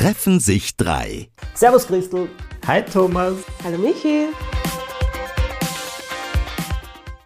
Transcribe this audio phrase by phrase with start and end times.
[0.00, 1.28] treffen sich drei.
[1.52, 2.26] Servus Christel.
[2.66, 3.34] Hi Thomas.
[3.62, 4.28] Hallo Michi.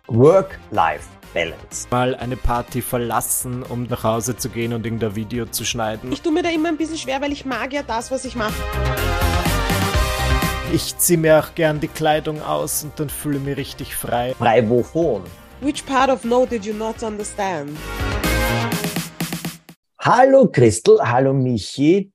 [0.09, 1.87] Work-Life-Balance.
[1.93, 6.11] Mal eine Party verlassen, um nach Hause zu gehen und irgendein Video zu schneiden.
[6.11, 8.35] Ich tue mir da immer ein bisschen schwer, weil ich mag ja das, was ich
[8.35, 8.61] mache.
[10.73, 14.35] Ich ziehe mir auch gern die Kleidung aus und dann fühle ich mich richtig frei.
[14.37, 15.23] Frei wovon?
[15.61, 17.79] Which part of no did you not understand?
[20.01, 22.14] Hallo Christel, hallo Michi.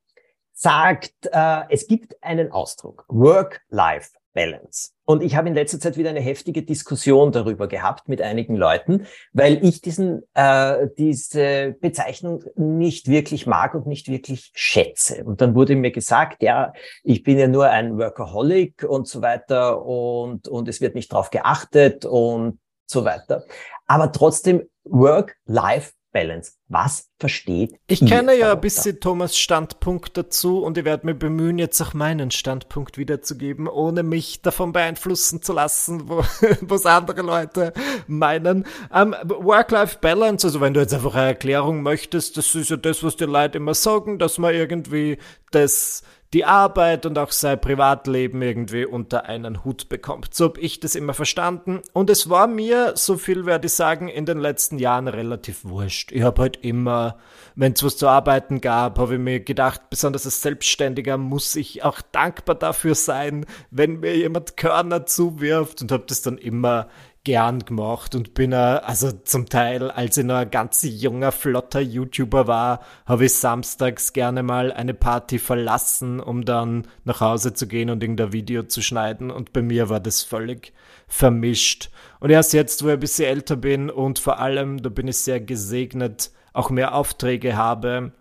[0.62, 4.90] Sagt, äh, es gibt einen Ausdruck, Work-Life-Balance.
[5.06, 9.06] Und ich habe in letzter Zeit wieder eine heftige Diskussion darüber gehabt mit einigen Leuten,
[9.32, 15.24] weil ich diesen, äh, diese Bezeichnung nicht wirklich mag und nicht wirklich schätze.
[15.24, 16.74] Und dann wurde mir gesagt, ja,
[17.06, 21.30] ich bin ja nur ein Workaholic und so weiter und, und es wird nicht drauf
[21.30, 23.46] geachtet und so weiter.
[23.88, 26.54] Aber trotzdem Work-Life Balance.
[26.68, 31.60] Was versteht Ich kenne ja ein bisschen Thomas Standpunkt dazu und ich werde mir bemühen,
[31.60, 36.24] jetzt auch meinen Standpunkt wiederzugeben, ohne mich davon beeinflussen zu lassen, wo,
[36.62, 37.74] was andere Leute
[38.08, 38.66] meinen.
[38.92, 43.04] Um, ähm, Work-Life-Balance, also wenn du jetzt einfach eine Erklärung möchtest, das ist ja das,
[43.04, 45.18] was die Leute immer sagen, dass man irgendwie
[45.52, 50.34] das die Arbeit und auch sein Privatleben irgendwie unter einen Hut bekommt.
[50.34, 51.82] So habe ich das immer verstanden.
[51.94, 56.12] Und es war mir, so viel werde ich sagen, in den letzten Jahren relativ wurscht.
[56.12, 57.18] Ich habe halt immer,
[57.56, 61.84] wenn es was zu arbeiten gab, habe ich mir gedacht, besonders als Selbstständiger muss ich
[61.84, 66.90] auch dankbar dafür sein, wenn mir jemand Körner zuwirft und habe das dann immer
[67.30, 72.48] gern gemacht und bin, also zum Teil, als ich noch ein ganz junger, flotter YouTuber
[72.48, 77.92] war, habe ich samstags gerne mal eine Party verlassen, um dann nach Hause zu gehen
[77.92, 79.30] und irgendein Video zu schneiden.
[79.30, 80.74] Und bei mir war das völlig
[81.08, 81.92] vermischt.
[82.20, 85.20] Und erst jetzt, wo ich ein bisschen älter bin und vor allem, da bin ich
[85.20, 88.12] sehr gesegnet, auch mehr Aufträge habe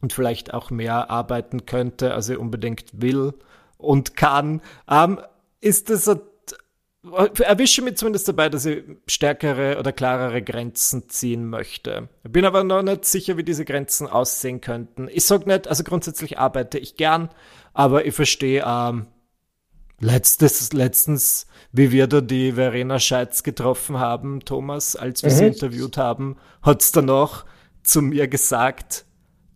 [0.00, 3.34] und vielleicht auch mehr arbeiten könnte, als ich unbedingt will
[3.76, 5.20] und kann, ähm,
[5.60, 6.20] ist das ein
[7.40, 12.08] erwische mich zumindest dabei, dass ich stärkere oder klarere Grenzen ziehen möchte.
[12.22, 15.08] Bin aber noch nicht sicher, wie diese Grenzen aussehen könnten.
[15.12, 17.30] Ich sag nicht, also grundsätzlich arbeite ich gern,
[17.74, 19.06] aber ich verstehe ähm,
[20.00, 25.36] letztes, letztens, wie wir da die Verena Scheitz getroffen haben, Thomas, als wir mhm.
[25.36, 27.44] sie interviewt haben, hat's danach
[27.82, 29.04] zu mir gesagt,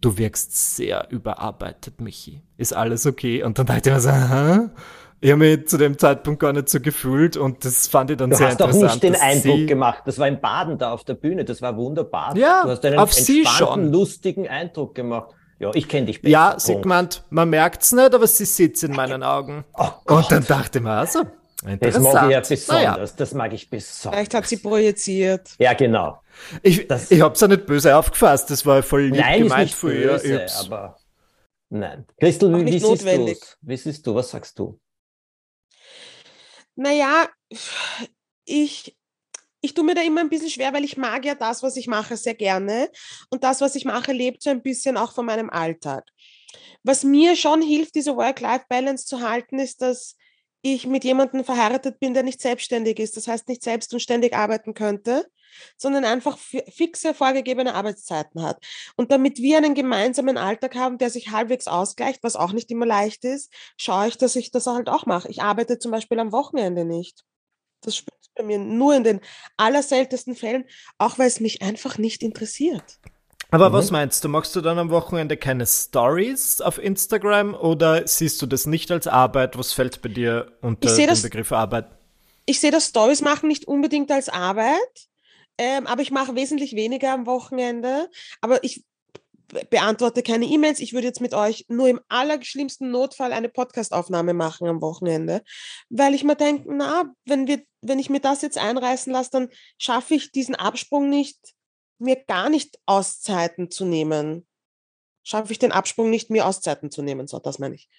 [0.00, 2.43] du wirkst sehr überarbeitet, Michi.
[2.56, 3.43] Ist alles okay?
[3.43, 4.69] Und dann dachte ich mir so, Hä?
[5.23, 8.31] Ich habe mich zu dem Zeitpunkt gar nicht so gefühlt und das fand ich dann
[8.31, 8.83] du sehr interessant.
[8.83, 9.67] Du hast doch nicht den Eindruck sie...
[9.67, 10.03] gemacht.
[10.07, 11.45] Das war in Baden da auf der Bühne.
[11.45, 12.35] Das war wunderbar.
[12.37, 13.93] Ja, du hast einen auf sie schon.
[13.93, 15.35] lustigen Eindruck gemacht.
[15.59, 16.33] Ja, ich kenne dich besser.
[16.33, 19.65] Ja, Sigmund, man merkt's nicht, aber sie sitzt in meinen Augen.
[19.75, 21.25] Oh und dann dachte ich mir, also,
[21.79, 22.69] das mag ich ja besonders.
[22.69, 23.07] Naja.
[23.19, 24.17] Das mag ich besonders.
[24.17, 25.51] Vielleicht hat sie projiziert.
[25.59, 26.23] Ja, genau.
[26.63, 28.51] Ich, das, ich hab's ja nicht böse aufgefasst.
[28.51, 30.97] Das war voll lieb nein, gemeint ist nicht böse, aber
[31.69, 32.07] nein.
[32.19, 34.15] Christel, wie, wie siehst du Wie siehst du?
[34.15, 34.81] Was sagst du?
[36.81, 37.29] Naja,
[38.47, 38.97] ich,
[39.61, 41.87] ich tue mir da immer ein bisschen schwer, weil ich mag ja das, was ich
[41.87, 42.91] mache, sehr gerne.
[43.29, 46.09] Und das, was ich mache, lebt so ein bisschen auch von meinem Alltag.
[46.83, 50.17] Was mir schon hilft, diese Work-Life-Balance zu halten, ist, dass
[50.63, 54.35] ich mit jemandem verheiratet bin, der nicht selbstständig ist, das heißt nicht selbst und ständig
[54.35, 55.27] arbeiten könnte,
[55.77, 58.59] sondern einfach fixe, vorgegebene Arbeitszeiten hat.
[58.97, 62.87] Und damit wir einen gemeinsamen Alltag haben, der sich halbwegs ausgleicht, was auch nicht immer
[62.87, 65.28] leicht ist, schaue ich, dass ich das halt auch mache.
[65.28, 67.25] Ich arbeite zum Beispiel am Wochenende nicht.
[67.83, 69.21] Das spürt bei mir nur in den
[69.56, 70.65] allerseltensten Fällen,
[70.99, 72.99] auch weil es mich einfach nicht interessiert.
[73.50, 73.72] Aber mhm.
[73.75, 74.28] was meinst du?
[74.28, 79.06] Machst du dann am Wochenende keine Stories auf Instagram oder siehst du das nicht als
[79.06, 79.59] Arbeit?
[79.59, 81.87] Was fällt bei dir unter das, Begriff Arbeit?
[82.47, 85.09] Ich sehe das Stories machen nicht unbedingt als Arbeit,
[85.60, 88.09] ähm, aber ich mache wesentlich weniger am Wochenende.
[88.41, 88.82] Aber ich
[89.69, 90.81] beantworte keine E-Mails.
[90.81, 95.43] Ich würde jetzt mit euch nur im allerschlimmsten Notfall eine Podcastaufnahme machen am Wochenende,
[95.91, 99.48] weil ich mir denke, na, wenn wir, wenn ich mir das jetzt einreißen lasse, dann
[99.76, 101.38] schaffe ich diesen Absprung nicht
[101.98, 104.47] mir gar nicht Auszeiten zu nehmen.
[105.22, 107.91] Schaffe ich den Absprung nicht, mir Auszeiten zu nehmen, so das meine ich.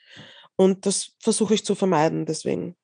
[0.55, 2.75] Und das versuche ich zu vermeiden, deswegen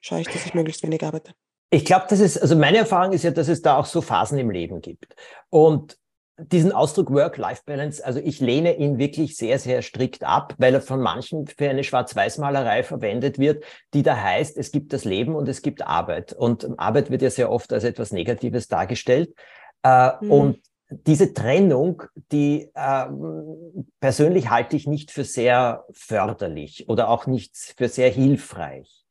[0.00, 1.34] schaue ich, dass ich möglichst wenig arbeite.
[1.70, 4.38] Ich glaube, dass es, also meine Erfahrung ist ja, dass es da auch so Phasen
[4.38, 5.16] im Leben gibt.
[5.50, 5.98] Und
[6.38, 11.00] diesen Ausdruck Work-Life-Balance, also ich lehne ihn wirklich sehr, sehr strikt ab, weil er von
[11.00, 13.64] manchen für eine Schwarz-Weiß-Malerei verwendet wird,
[13.94, 16.34] die da heißt, es gibt das Leben und es gibt Arbeit.
[16.34, 19.34] Und Arbeit wird ja sehr oft als etwas Negatives dargestellt.
[19.82, 20.30] Äh, mhm.
[20.30, 20.58] Und
[20.90, 22.02] diese Trennung,
[22.32, 23.06] die äh,
[24.00, 29.06] persönlich halte ich nicht für sehr förderlich oder auch nicht für sehr hilfreich,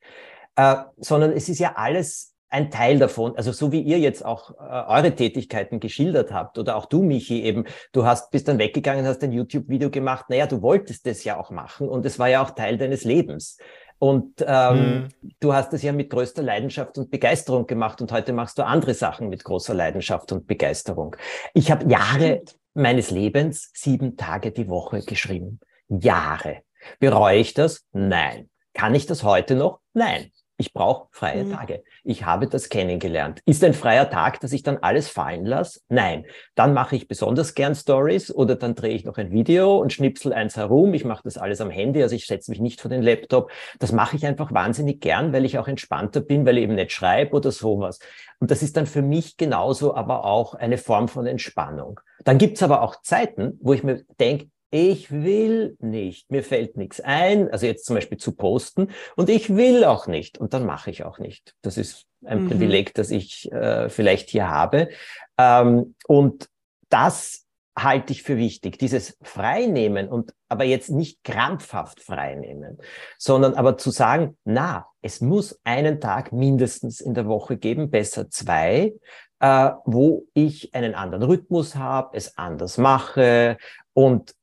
[0.56, 3.36] äh, sondern es ist ja alles ein Teil davon.
[3.36, 7.44] Also so wie ihr jetzt auch äh, eure Tätigkeiten geschildert habt oder auch du, Michi,
[7.44, 10.30] eben, du hast, bist dann weggegangen, hast ein YouTube-Video gemacht.
[10.30, 13.58] Naja, du wolltest das ja auch machen und es war ja auch Teil deines Lebens.
[14.00, 15.32] Und ähm, mhm.
[15.40, 18.94] du hast es ja mit größter Leidenschaft und Begeisterung gemacht und heute machst du andere
[18.94, 21.16] Sachen mit großer Leidenschaft und Begeisterung.
[21.54, 22.42] Ich habe Jahre
[22.74, 25.60] meines Lebens sieben Tage die Woche geschrieben.
[25.88, 26.62] Jahre.
[27.00, 27.86] Bereue ich das?
[27.92, 28.50] Nein.
[28.74, 29.80] Kann ich das heute noch?
[29.94, 30.32] Nein.
[30.58, 31.52] Ich brauche freie mhm.
[31.52, 31.84] Tage.
[32.04, 33.42] Ich habe das kennengelernt.
[33.46, 35.82] Ist ein freier Tag, dass ich dann alles fallen lasse?
[35.90, 36.26] Nein.
[36.56, 40.32] Dann mache ich besonders gern Stories oder dann drehe ich noch ein Video und schnipsel
[40.32, 40.94] eins herum.
[40.94, 43.52] Ich mache das alles am Handy, also ich setze mich nicht vor den Laptop.
[43.80, 46.94] Das mache ich einfach wahnsinnig gern, weil ich auch entspannter bin, weil ich eben nicht
[46.94, 48.00] schreibe oder sowas.
[48.40, 52.00] Und das ist dann für mich genauso aber auch eine Form von Entspannung.
[52.24, 57.00] Dann gibt's aber auch Zeiten, wo ich mir denke, ich will nicht, mir fällt nichts
[57.00, 60.90] ein, also jetzt zum Beispiel zu posten und ich will auch nicht und dann mache
[60.90, 61.56] ich auch nicht.
[61.62, 62.50] Das ist ein mhm.
[62.50, 64.90] Privileg, das ich äh, vielleicht hier habe.
[65.38, 66.50] Ähm, und
[66.90, 67.46] das
[67.78, 72.78] halte ich für wichtig, dieses Freinehmen und aber jetzt nicht krampfhaft freinehmen,
[73.18, 78.30] sondern aber zu sagen, na, es muss einen Tag mindestens in der Woche geben, besser
[78.30, 78.94] zwei,
[79.40, 83.58] äh, wo ich einen anderen Rhythmus habe, es anders mache
[83.94, 84.36] und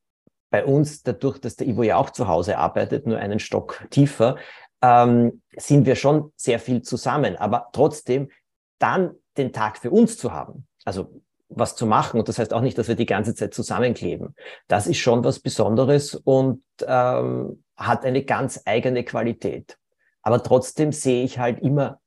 [0.53, 4.37] bei uns, dadurch, dass der Ivo ja auch zu Hause arbeitet, nur einen Stock tiefer,
[4.83, 7.35] ähm, sind wir schon sehr viel zusammen.
[7.37, 8.29] Aber trotzdem
[8.77, 12.19] dann den Tag für uns zu haben, also was zu machen.
[12.19, 14.35] Und das heißt auch nicht, dass wir die ganze Zeit zusammenkleben.
[14.67, 19.79] Das ist schon was Besonderes und ähm, hat eine ganz eigene Qualität.
[20.21, 21.99] Aber trotzdem sehe ich halt immer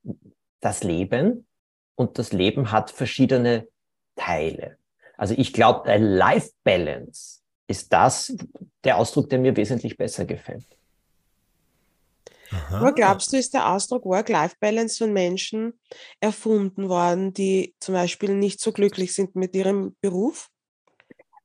[0.60, 1.48] das Leben
[1.96, 3.66] und das Leben hat verschiedene
[4.14, 4.78] Teile.
[5.16, 8.36] Also ich glaube, Life Balance ist das
[8.84, 10.66] der Ausdruck, der mir wesentlich besser gefällt.
[12.50, 12.78] Aha.
[12.78, 15.78] Aber glaubst du, ist der Ausdruck Work-Life-Balance von Menschen
[16.20, 20.48] erfunden worden, die zum Beispiel nicht so glücklich sind mit ihrem Beruf?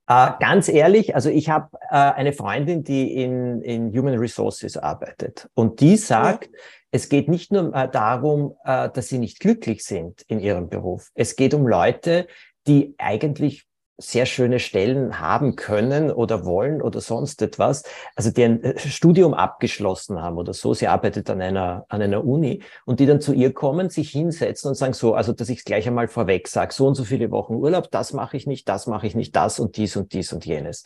[0.08, 5.50] Äh, ganz ehrlich, also ich habe äh, eine Freundin, die in, in Human Resources arbeitet
[5.54, 6.60] und die sagt, ja.
[6.92, 11.10] es geht nicht nur äh, darum, äh, dass sie nicht glücklich sind in ihrem Beruf.
[11.14, 12.28] Es geht um Leute,
[12.68, 13.66] die eigentlich
[14.02, 17.84] sehr schöne Stellen haben können oder wollen oder sonst etwas,
[18.16, 22.26] also die ein äh, Studium abgeschlossen haben oder so, sie arbeitet an einer, an einer
[22.26, 25.60] Uni und die dann zu ihr kommen, sich hinsetzen und sagen so, also dass ich
[25.60, 28.68] es gleich einmal vorweg sage, so und so viele Wochen Urlaub, das mache ich nicht,
[28.68, 30.84] das mache ich nicht, das und dies und dies und jenes.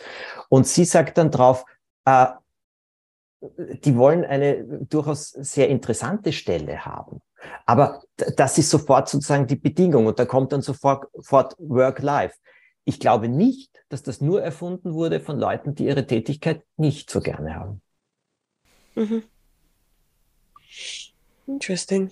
[0.49, 1.65] Und sie sagt dann drauf,
[2.05, 2.27] äh,
[3.83, 7.21] die wollen eine durchaus sehr interessante Stelle haben.
[7.65, 8.01] Aber
[8.37, 12.35] das ist sofort sozusagen die Bedingung und da kommt dann sofort, Work-Life.
[12.85, 17.19] Ich glaube nicht, dass das nur erfunden wurde von Leuten, die ihre Tätigkeit nicht so
[17.19, 17.81] gerne haben.
[18.95, 19.23] Mhm.
[21.47, 22.11] Interesting.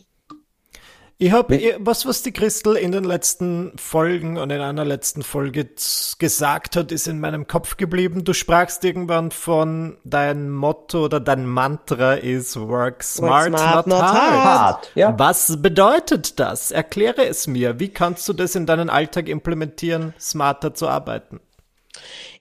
[1.20, 5.70] Ich habe was, was die Christel in den letzten Folgen und in einer letzten Folge
[6.18, 8.24] gesagt hat, ist in meinem Kopf geblieben.
[8.24, 14.00] Du sprachst irgendwann von dein Motto oder dein Mantra ist Work smart, Work smart not,
[14.00, 14.44] not, hard.
[14.44, 14.92] hard.
[14.96, 15.18] Ja.
[15.18, 16.72] Was bedeutet das?
[16.72, 17.80] Erkläre es mir.
[17.80, 21.40] Wie kannst du das in deinen Alltag implementieren, smarter zu arbeiten?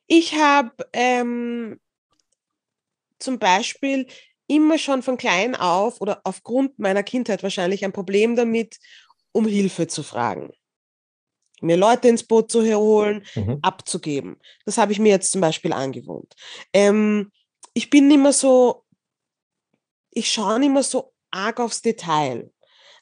[0.07, 1.79] Ich habe ähm,
[3.19, 4.07] zum Beispiel
[4.47, 8.79] immer schon von klein auf oder aufgrund meiner Kindheit wahrscheinlich ein Problem damit,
[9.33, 10.53] um Hilfe zu fragen.
[11.61, 13.59] Mir Leute ins Boot zu holen, mhm.
[13.63, 14.37] abzugeben.
[14.65, 16.35] Das habe ich mir jetzt zum Beispiel angewohnt.
[16.73, 17.31] Ähm,
[17.73, 18.85] ich bin immer so,
[20.11, 22.53] ich schaue nicht mehr so arg aufs Detail,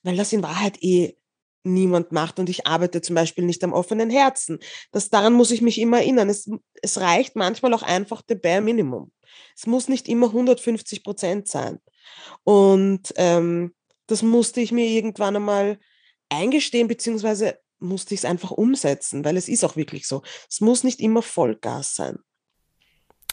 [0.02, 1.16] weil das in Wahrheit eh
[1.62, 4.58] niemand macht und ich arbeite zum Beispiel nicht am offenen Herzen.
[4.92, 6.28] Das, daran muss ich mich immer erinnern.
[6.28, 6.48] Es,
[6.80, 9.10] es reicht manchmal auch einfach der Bare Minimum.
[9.56, 11.80] Es muss nicht immer 150 Prozent sein.
[12.44, 13.74] Und ähm,
[14.06, 15.78] das musste ich mir irgendwann einmal
[16.28, 20.22] eingestehen, beziehungsweise musste ich es einfach umsetzen, weil es ist auch wirklich so.
[20.48, 22.18] Es muss nicht immer Vollgas sein.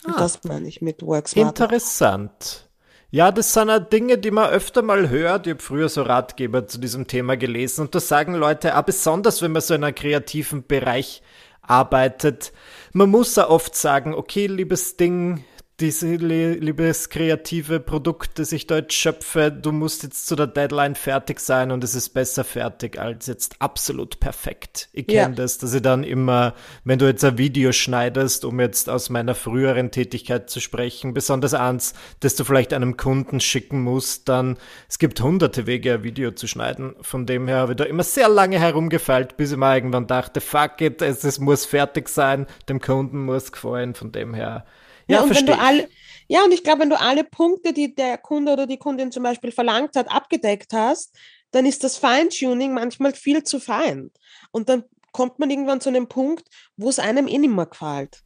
[0.05, 1.59] Ah, das meine ich mit Work Smart.
[1.59, 2.69] Interessant.
[3.09, 5.47] Ja, das sind auch Dinge, die man öfter mal hört.
[5.47, 9.41] Ich habe früher so Ratgeber zu diesem Thema gelesen und da sagen Leute, auch besonders
[9.41, 11.21] wenn man so in einem kreativen Bereich
[11.61, 12.51] arbeitet,
[12.93, 15.45] man muss ja oft sagen, okay, liebes Ding,
[15.79, 21.39] diese liebes kreative Produkt, das ich dort schöpfe, du musst jetzt zu der Deadline fertig
[21.39, 24.89] sein und es ist besser fertig als jetzt absolut perfekt.
[24.91, 25.29] Ich kenne ja.
[25.29, 29.36] das, dass ich dann immer, wenn du jetzt ein Video schneidest, um jetzt aus meiner
[29.36, 34.57] früheren Tätigkeit zu sprechen, besonders eins, das du vielleicht einem Kunden schicken musst, dann,
[34.89, 36.96] es gibt hunderte Wege, ein Video zu schneiden.
[37.01, 40.41] Von dem her habe ich da immer sehr lange herumgefeilt, bis ich mir irgendwann dachte,
[40.41, 44.65] fuck it, es, es muss fertig sein, dem Kunden muss gefallen, von dem her
[45.07, 45.89] ja, und wenn du alle,
[46.27, 49.23] ja, und ich glaube, wenn du alle Punkte, die der Kunde oder die Kundin zum
[49.23, 51.15] Beispiel verlangt hat, abgedeckt hast,
[51.51, 54.11] dann ist das Feintuning manchmal viel zu fein.
[54.51, 58.21] Und dann kommt man irgendwann zu einem Punkt, wo es einem eh nicht mehr gefällt.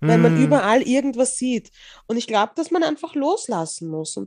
[0.00, 0.44] Weil man hm.
[0.44, 1.70] überall irgendwas sieht.
[2.08, 4.18] Und ich glaube, dass man einfach loslassen muss.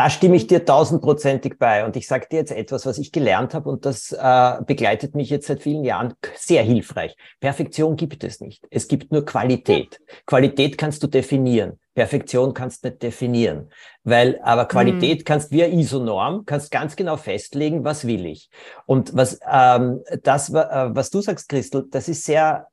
[0.00, 1.84] Da stimme ich dir tausendprozentig bei.
[1.84, 5.28] Und ich sage dir jetzt etwas, was ich gelernt habe und das äh, begleitet mich
[5.28, 7.14] jetzt seit vielen Jahren sehr hilfreich.
[7.38, 8.66] Perfektion gibt es nicht.
[8.70, 10.00] Es gibt nur Qualität.
[10.24, 11.78] Qualität kannst du definieren.
[11.94, 13.68] Perfektion kannst du nicht definieren.
[14.02, 15.24] Weil, aber Qualität mhm.
[15.24, 18.48] kannst wie ISO-Norm, kannst ganz genau festlegen, was will ich.
[18.86, 20.54] Und was, ähm, das, äh,
[20.94, 22.69] was du sagst, Christel, das ist sehr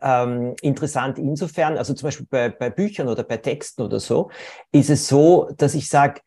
[0.00, 4.30] ähm, interessant insofern, also zum Beispiel bei, bei Büchern oder bei Texten oder so,
[4.72, 6.20] ist es so, dass ich sage,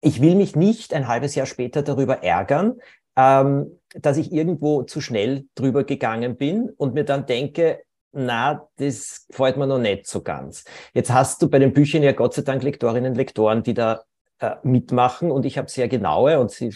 [0.00, 2.80] ich will mich nicht ein halbes Jahr später darüber ärgern,
[3.16, 7.82] ähm, dass ich irgendwo zu schnell drüber gegangen bin und mir dann denke,
[8.12, 10.64] na, das gefällt mir noch nicht so ganz.
[10.92, 14.02] Jetzt hast du bei den Büchern ja Gott sei Dank Lektorinnen und Lektoren, die da
[14.62, 16.74] mitmachen und ich habe sehr genaue und sie,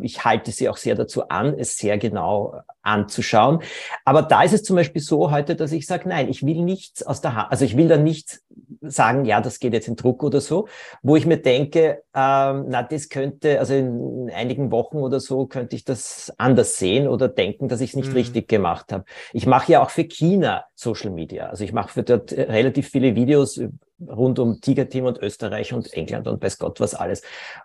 [0.00, 3.60] ich halte sie auch sehr dazu an, es sehr genau anzuschauen.
[4.04, 7.02] Aber da ist es zum Beispiel so heute, dass ich sage, nein, ich will nichts
[7.02, 8.42] aus der Hand, also ich will da nichts
[8.80, 10.68] sagen, ja, das geht jetzt in Druck oder so,
[11.02, 15.76] wo ich mir denke, ähm, na, das könnte, also in einigen Wochen oder so könnte
[15.76, 18.16] ich das anders sehen oder denken, dass ich es nicht mhm.
[18.16, 19.04] richtig gemacht habe.
[19.32, 21.46] Ich mache ja auch für China Social Media.
[21.46, 23.60] Also ich mache für dort relativ viele Videos
[24.06, 27.22] rund um Tigerteam und Österreich und England und weiß Gott was alles.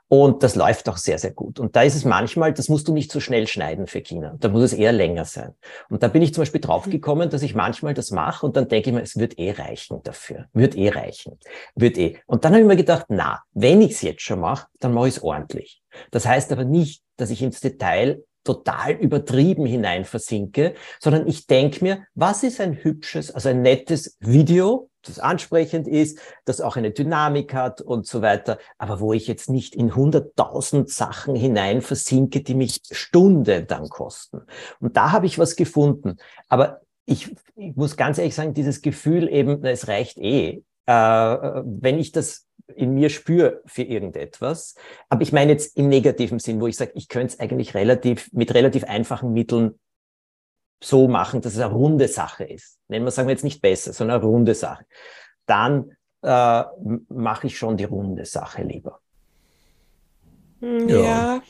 [0.07, 1.59] Und das läuft auch sehr, sehr gut.
[1.59, 4.35] Und da ist es manchmal, das musst du nicht so schnell schneiden für China.
[4.39, 5.53] Da muss es eher länger sein.
[5.89, 8.89] Und da bin ich zum Beispiel draufgekommen, dass ich manchmal das mache und dann denke
[8.89, 10.47] ich mir, es wird eh reichen dafür.
[10.53, 11.39] Wird eh reichen.
[11.75, 12.17] Wird eh.
[12.25, 15.07] Und dann habe ich mir gedacht, na, wenn ich es jetzt schon mache, dann mache
[15.07, 15.81] ich es ordentlich.
[16.11, 21.83] Das heißt aber nicht, dass ich ins Detail total übertrieben hinein versinke, sondern ich denke
[21.83, 26.91] mir, was ist ein hübsches, also ein nettes Video, das ansprechend ist, das auch eine
[26.91, 32.41] Dynamik hat und so weiter, aber wo ich jetzt nicht in hunderttausend Sachen hinein versinke,
[32.41, 34.41] die mich Stunden dann kosten.
[34.79, 36.17] Und da habe ich was gefunden.
[36.47, 41.99] Aber ich, ich muss ganz ehrlich sagen, dieses Gefühl eben, es reicht eh, äh, wenn
[41.99, 44.75] ich das in mir spüre für irgendetwas.
[45.09, 48.31] Aber ich meine jetzt im negativen Sinn, wo ich sage, ich könnte es eigentlich relativ,
[48.33, 49.79] mit relativ einfachen Mitteln
[50.81, 52.79] so machen, dass es eine runde Sache ist.
[52.87, 54.85] Nennen wir, sagen wir jetzt nicht besser, sondern eine runde Sache.
[55.45, 56.63] Dann äh,
[57.09, 58.99] mache ich schon die runde Sache lieber.
[60.59, 61.01] Hm, ja.
[61.01, 61.43] ja.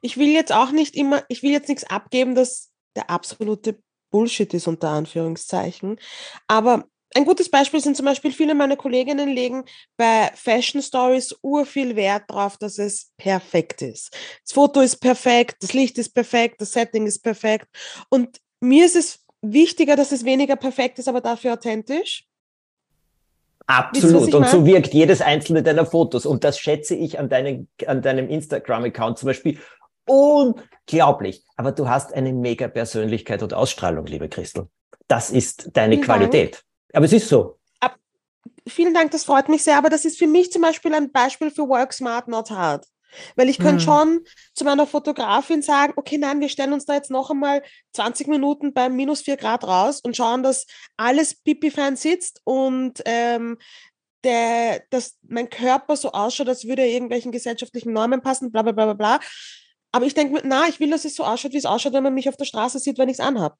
[0.00, 3.78] Ich will jetzt auch nicht immer, ich will jetzt nichts abgeben, dass der absolute
[4.10, 5.98] Bullshit ist, unter Anführungszeichen.
[6.46, 9.64] Aber ein gutes Beispiel sind zum Beispiel viele meiner Kolleginnen legen
[9.96, 14.16] bei Fashion Stories urviel Wert darauf, dass es perfekt ist.
[14.44, 17.66] Das Foto ist perfekt, das Licht ist perfekt, das Setting ist perfekt.
[18.08, 22.26] Und mir ist es wichtiger, dass es weniger perfekt ist, aber dafür authentisch.
[23.66, 24.34] Absolut.
[24.34, 26.26] Und so wirkt jedes einzelne deiner Fotos.
[26.26, 29.58] Und das schätze ich an, deinen, an deinem Instagram-Account zum Beispiel
[30.06, 31.44] unglaublich.
[31.56, 34.68] Aber du hast eine mega Persönlichkeit und Ausstrahlung, liebe Christel.
[35.08, 36.54] Das ist deine Vielen Qualität.
[36.54, 36.71] Dank.
[36.92, 37.58] Aber es ist so.
[37.80, 37.96] Ab,
[38.66, 39.78] vielen Dank, das freut mich sehr.
[39.78, 42.86] Aber das ist für mich zum Beispiel ein Beispiel für Work Smart, Not Hard.
[43.36, 43.80] Weil ich könnte mhm.
[43.80, 44.20] schon
[44.54, 48.72] zu meiner Fotografin sagen, okay, nein, wir stellen uns da jetzt noch einmal 20 Minuten
[48.72, 53.58] bei minus 4 Grad raus und schauen, dass alles pipi-fein sitzt und ähm,
[54.24, 58.72] der, dass mein Körper so ausschaut, als würde er irgendwelchen gesellschaftlichen Normen passen, bla bla
[58.72, 59.20] bla bla bla.
[59.90, 62.02] Aber ich denke mir, na, ich will, dass es so ausschaut, wie es ausschaut, wenn
[62.02, 63.56] man mich auf der Straße sieht, wenn ich es anhabe.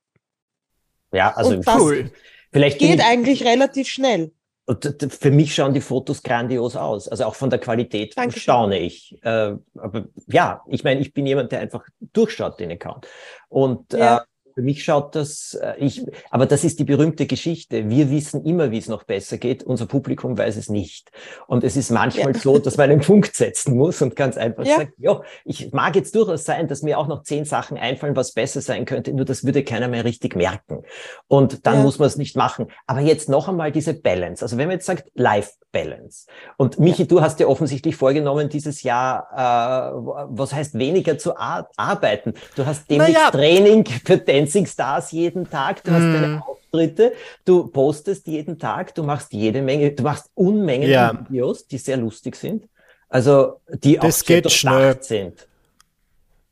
[1.12, 2.10] Ja, also und cool.
[2.52, 4.32] Vielleicht geht ich, eigentlich relativ schnell.
[4.64, 7.09] Und für mich schauen die Fotos grandios aus.
[7.09, 8.42] Also auch von der Qualität Dankeschön.
[8.42, 9.18] staune ich.
[9.23, 13.09] Äh, aber ja, ich meine, ich bin jemand, der einfach durchschaut den Account.
[13.49, 14.18] Und ja.
[14.18, 14.21] äh,
[14.54, 17.88] für mich schaut das, äh, ich, aber das ist die berühmte Geschichte.
[17.88, 19.62] Wir wissen immer, wie es noch besser geht.
[19.62, 21.11] Unser Publikum weiß es nicht.
[21.47, 22.38] Und es ist manchmal ja.
[22.38, 24.76] so, dass man einen Punkt setzen muss und ganz einfach ja.
[24.76, 28.32] sagt, ja, ich mag jetzt durchaus sein, dass mir auch noch zehn Sachen einfallen, was
[28.32, 29.12] besser sein könnte.
[29.12, 30.82] Nur das würde keiner mehr richtig merken.
[31.28, 31.82] Und dann ja.
[31.82, 32.66] muss man es nicht machen.
[32.87, 34.44] Aber jetzt noch einmal diese Balance.
[34.44, 36.26] Also wenn man jetzt sagt, Life Balance.
[36.59, 39.92] Und Michi, du hast ja offensichtlich vorgenommen, dieses Jahr, äh,
[40.28, 42.35] was heißt weniger zu ar arbeiten?
[42.54, 43.30] Du hast demnächst naja.
[43.30, 45.94] Training für Dancing Stars jeden Tag, du mm.
[45.94, 46.42] hast deine hm.
[46.42, 47.12] Auftritte,
[47.44, 51.12] du postest jeden Tag, du machst jede Menge, du machst Unmengen ja.
[51.12, 52.68] Videos, die sehr lustig sind.
[53.08, 54.96] Also die das auch geht schnell.
[55.00, 55.46] sind.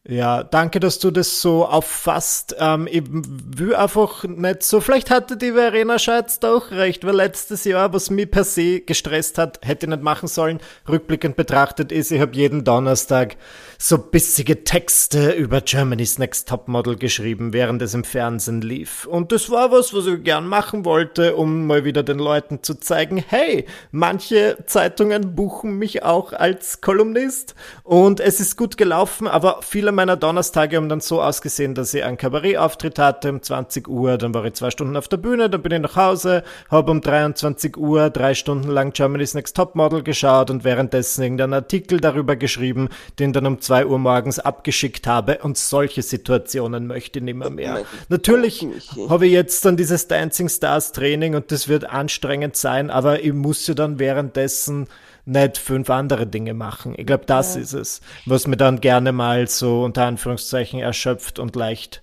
[0.09, 2.57] Ja, danke, dass du das so auffasst.
[2.59, 7.65] Ähm, ich will einfach nicht so, vielleicht hatte die Verena Scheitz doch recht, weil letztes
[7.65, 12.11] Jahr, was mich per se gestresst hat, hätte ich nicht machen sollen, rückblickend betrachtet ist,
[12.13, 13.37] ich habe jeden Donnerstag
[13.83, 19.07] so bissige Texte über Germany's Next Topmodel geschrieben, während es im Fernsehen lief.
[19.07, 22.75] Und das war was, was ich gern machen wollte, um mal wieder den Leuten zu
[22.75, 29.61] zeigen, hey, manche Zeitungen buchen mich auch als Kolumnist und es ist gut gelaufen, aber
[29.63, 34.19] viele meiner Donnerstage haben dann so ausgesehen, dass ich einen Kabarettauftritt hatte um 20 Uhr,
[34.19, 37.01] dann war ich zwei Stunden auf der Bühne, dann bin ich nach Hause, habe um
[37.01, 42.91] 23 Uhr drei Stunden lang Germany's Next Topmodel geschaut und währenddessen irgendeinen Artikel darüber geschrieben,
[43.19, 47.51] den dann um zwei Uhr morgens abgeschickt habe und solche Situationen möchte ich nicht mehr.
[47.51, 47.85] mehr.
[48.09, 48.67] Natürlich
[49.09, 53.33] habe ich jetzt dann dieses Dancing Stars Training und das wird anstrengend sein, aber ich
[53.33, 54.89] muss ja dann währenddessen
[55.25, 56.95] nicht fünf andere Dinge machen.
[56.97, 57.61] Ich glaube, das ja.
[57.61, 62.03] ist es, was mir dann gerne mal so unter Anführungszeichen erschöpft und leicht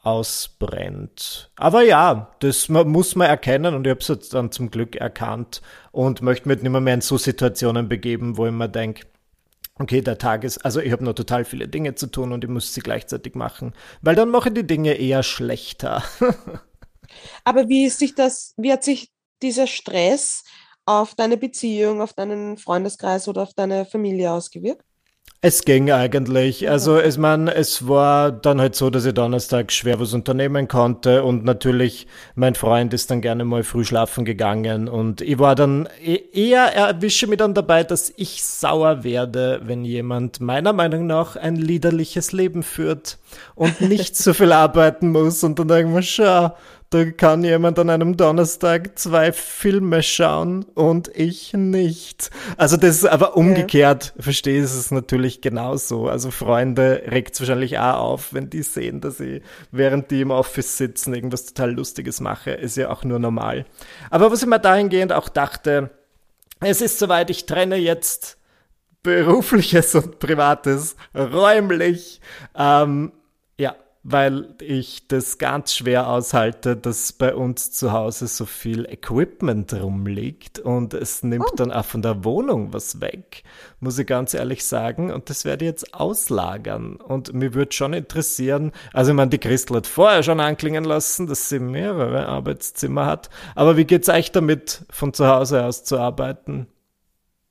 [0.00, 1.50] ausbrennt.
[1.56, 6.22] Aber ja, das muss man erkennen und ich habe es dann zum Glück erkannt und
[6.22, 9.06] möchte mich nicht mehr, mehr in so Situationen begeben, wo ich mir denke,
[9.78, 12.50] okay, der Tag ist, also ich habe noch total viele Dinge zu tun und ich
[12.50, 16.02] muss sie gleichzeitig machen, weil dann mache ich die Dinge eher schlechter.
[17.44, 19.10] Aber wie ist sich das, wie hat sich
[19.42, 20.44] dieser Stress
[20.84, 24.84] auf deine Beziehung, auf deinen Freundeskreis oder auf deine Familie ausgewirkt?
[25.40, 26.68] Es ging eigentlich.
[26.68, 31.22] Also es man, es war dann halt so, dass ich Donnerstag schwer was unternehmen konnte
[31.22, 35.88] und natürlich mein Freund ist dann gerne mal früh schlafen gegangen und ich war dann
[36.04, 41.36] e-, eher erwische mich dann dabei, dass ich sauer werde, wenn jemand meiner Meinung nach
[41.36, 43.18] ein liederliches Leben führt
[43.54, 46.56] und nicht so viel arbeiten muss und dann denke ich mir, schau,
[46.90, 52.30] da kann jemand an einem Donnerstag zwei Filme schauen und ich nicht.
[52.56, 54.22] Also das ist aber umgekehrt, ja.
[54.22, 56.08] verstehe ich es natürlich genauso.
[56.08, 60.30] Also Freunde regt es wahrscheinlich auch auf, wenn die sehen, dass ich, während die im
[60.30, 62.52] Office sitzen, irgendwas total Lustiges mache.
[62.52, 63.66] Ist ja auch nur normal.
[64.08, 65.90] Aber was ich mir dahingehend auch dachte,
[66.60, 68.38] es ist soweit, ich trenne jetzt
[69.02, 72.20] berufliches und privates räumlich.
[72.56, 73.12] Ähm,
[73.58, 73.76] ja,
[74.10, 80.58] weil ich das ganz schwer aushalte, dass bei uns zu Hause so viel Equipment rumliegt
[80.58, 81.56] und es nimmt oh.
[81.56, 83.42] dann auch von der Wohnung was weg,
[83.80, 85.12] muss ich ganz ehrlich sagen.
[85.12, 86.96] Und das werde ich jetzt auslagern.
[86.96, 91.26] Und mir würde schon interessieren, also ich meine, die Christel hat vorher schon anklingen lassen,
[91.26, 93.28] dass sie mehrere Arbeitszimmer hat.
[93.54, 96.66] Aber wie geht's euch damit, von zu Hause aus zu arbeiten?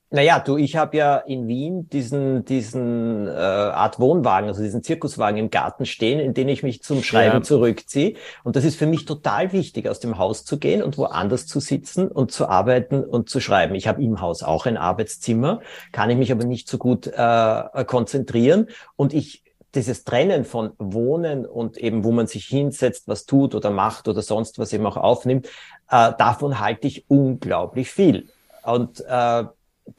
[0.10, 5.38] Naja, du, ich habe ja in Wien diesen, diesen äh, Art Wohnwagen, also diesen Zirkuswagen
[5.38, 7.42] im Garten stehen, in den ich mich zum Schreiben ja.
[7.42, 8.16] zurückziehe.
[8.46, 11.60] Und das ist für mich total wichtig, aus dem Haus zu gehen und woanders zu
[11.60, 13.75] sitzen und zu arbeiten und zu schreiben.
[13.75, 15.60] Ich habe im Haus auch ein Arbeitszimmer,
[15.92, 18.68] kann ich mich aber nicht so gut äh, konzentrieren.
[18.96, 19.44] Und ich
[19.75, 24.22] dieses Trennen von Wohnen und eben, wo man sich hinsetzt, was tut oder macht oder
[24.22, 25.48] sonst was eben auch aufnimmt,
[25.92, 28.29] äh, davon halte ich unglaublich viel.
[28.64, 29.44] Und äh,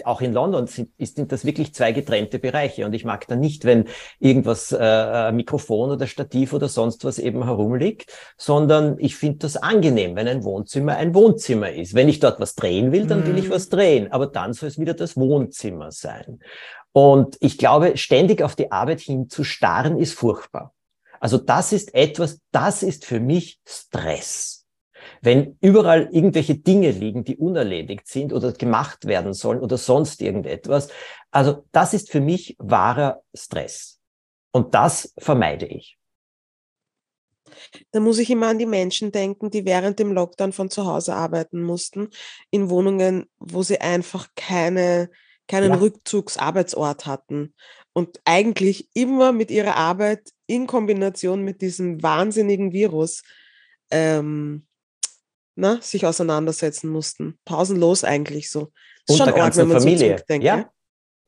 [0.04, 2.86] auch in London sind, sind das wirklich zwei getrennte Bereiche.
[2.86, 3.84] Und ich mag dann nicht, wenn
[4.18, 10.16] irgendwas, äh, Mikrofon oder Stativ oder sonst was eben herumliegt, sondern ich finde das angenehm,
[10.16, 11.94] wenn ein Wohnzimmer ein Wohnzimmer ist.
[11.94, 13.52] Wenn ich dort was drehen will, dann will ich mhm.
[13.52, 14.12] was drehen.
[14.12, 16.40] Aber dann soll es wieder das Wohnzimmer sein.
[16.92, 20.74] Und ich glaube, ständig auf die Arbeit hinzustarren ist furchtbar.
[21.20, 24.57] Also das ist etwas, das ist für mich Stress.
[25.20, 30.88] Wenn überall irgendwelche Dinge liegen, die unerledigt sind oder gemacht werden sollen oder sonst irgendetwas,
[31.30, 34.00] also das ist für mich wahrer Stress.
[34.52, 35.98] Und das vermeide ich.
[37.90, 41.14] Da muss ich immer an die Menschen denken, die während dem Lockdown von zu Hause
[41.14, 42.08] arbeiten mussten,
[42.50, 45.10] in Wohnungen, wo sie einfach keine,
[45.46, 45.76] keinen ja.
[45.76, 47.54] Rückzugsarbeitsort hatten
[47.92, 53.22] und eigentlich immer mit ihrer Arbeit in Kombination mit diesem wahnsinnigen Virus
[53.90, 54.67] ähm,
[55.58, 57.38] ne, sich auseinandersetzen mussten.
[57.44, 58.70] Pausenlos eigentlich so.
[59.08, 60.22] und der ganzen arg, Familie.
[60.26, 60.70] So ja.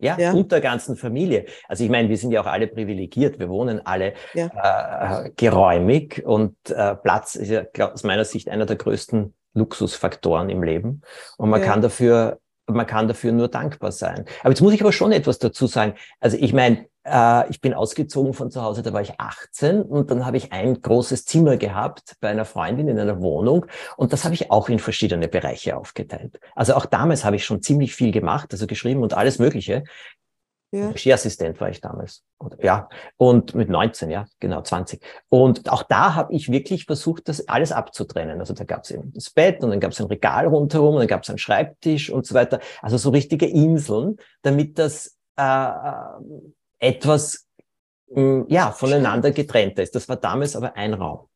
[0.02, 1.44] Ja, ja, und der ganzen Familie.
[1.68, 3.38] Also ich meine, wir sind ja auch alle privilegiert.
[3.38, 5.24] Wir wohnen alle ja.
[5.26, 10.62] äh, geräumig und äh, Platz ist ja aus meiner Sicht einer der größten Luxusfaktoren im
[10.62, 11.02] Leben.
[11.36, 11.66] Und man ja.
[11.66, 14.24] kann dafür, man kann dafür nur dankbar sein.
[14.40, 15.92] Aber jetzt muss ich aber schon etwas dazu sagen.
[16.18, 20.10] Also ich meine, äh, ich bin ausgezogen von zu Hause, da war ich 18 und
[20.10, 24.24] dann habe ich ein großes Zimmer gehabt bei einer Freundin in einer Wohnung und das
[24.24, 26.38] habe ich auch in verschiedene Bereiche aufgeteilt.
[26.54, 29.84] Also auch damals habe ich schon ziemlich viel gemacht, also geschrieben und alles Mögliche.
[30.72, 30.90] Ja.
[30.90, 32.22] Regieassistent war ich damals.
[32.62, 35.02] Ja, und mit 19, ja, genau, 20.
[35.28, 38.38] Und auch da habe ich wirklich versucht, das alles abzutrennen.
[38.38, 41.00] Also da gab es eben das Bett und dann gab es ein Regal rundherum und
[41.00, 42.60] dann gab es einen Schreibtisch und so weiter.
[42.82, 45.70] Also so richtige Inseln, damit das äh,
[46.80, 47.46] etwas
[48.12, 49.94] mm, ja, voneinander getrennter ist.
[49.94, 51.28] Das war damals aber ein Raum.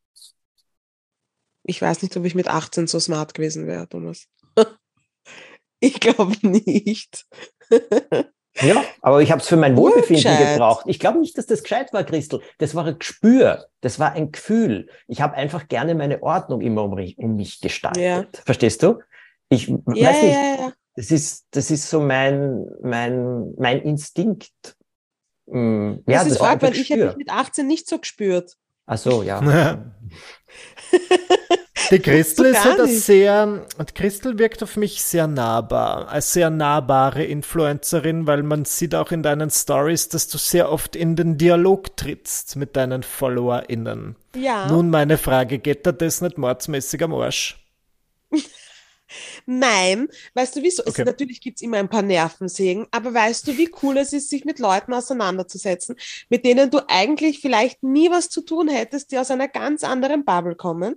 [1.62, 4.26] Ich weiß nicht, ob ich mit 18 so smart gewesen wäre, Thomas.
[5.80, 7.26] ich glaube nicht.
[8.61, 10.85] Ja, aber ich habe es für mein Wohlbefinden gebraucht.
[10.87, 12.40] Ich glaube nicht, dass das gescheit war, Christel.
[12.59, 14.88] Das war ein Gespür, das war ein Gefühl.
[15.09, 18.02] Ich habe einfach gerne meine Ordnung immer um, um mich gestaltet.
[18.02, 18.24] Ja.
[18.44, 19.00] Verstehst du?
[19.48, 20.35] Ich ja, weiß nicht.
[20.35, 24.52] Ja, das ist, das ist so mein, mein, mein Instinkt.
[25.50, 28.57] Hm, ja, das ist arg, weil ich habe mich mit 18 nicht so gespürt.
[28.87, 29.40] Ach so, ja.
[31.90, 37.24] Die Christel ist halt sehr, und Christel wirkt auf mich sehr nahbar, als sehr nahbare
[37.24, 41.96] Influencerin, weil man sieht auch in deinen Stories, dass du sehr oft in den Dialog
[41.96, 44.16] trittst mit deinen FollowerInnen.
[44.37, 44.66] Ja.
[44.68, 47.63] Nun meine Frage, geht da das nicht mordsmäßig am Arsch?
[49.47, 50.83] Nein, weißt du wieso?
[50.83, 51.03] Okay.
[51.03, 54.31] Es, natürlich gibt es immer ein paar Nervensägen, aber weißt du, wie cool es ist,
[54.31, 55.97] sich mit Leuten auseinanderzusetzen,
[56.29, 60.25] mit denen du eigentlich vielleicht nie was zu tun hättest, die aus einer ganz anderen
[60.25, 60.97] Bubble kommen?